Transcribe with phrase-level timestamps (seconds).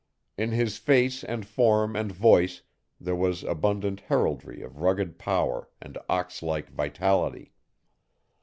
[0.35, 2.63] In his face and form and voice
[2.99, 7.53] there was abundant heraldry of rugged power and ox like vitality.